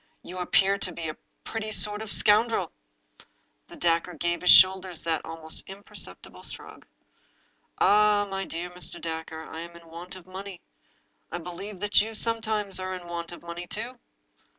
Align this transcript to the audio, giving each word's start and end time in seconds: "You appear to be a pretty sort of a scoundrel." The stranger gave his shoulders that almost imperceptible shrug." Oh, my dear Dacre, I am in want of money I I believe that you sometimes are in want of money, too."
"You 0.29 0.39
appear 0.39 0.79
to 0.79 0.91
be 0.91 1.09
a 1.09 1.17
pretty 1.43 1.69
sort 1.69 2.01
of 2.01 2.09
a 2.09 2.13
scoundrel." 2.13 2.71
The 3.67 3.75
stranger 3.75 4.15
gave 4.15 4.41
his 4.41 4.49
shoulders 4.49 5.03
that 5.03 5.23
almost 5.23 5.63
imperceptible 5.67 6.41
shrug." 6.41 6.87
Oh, 7.77 8.25
my 8.25 8.43
dear 8.45 8.69
Dacre, 8.71 9.43
I 9.43 9.59
am 9.59 9.75
in 9.75 9.85
want 9.91 10.15
of 10.15 10.25
money 10.25 10.59
I 11.31 11.35
I 11.35 11.37
believe 11.37 11.79
that 11.81 12.01
you 12.01 12.15
sometimes 12.15 12.79
are 12.79 12.95
in 12.95 13.05
want 13.07 13.31
of 13.31 13.43
money, 13.43 13.67
too." 13.67 13.99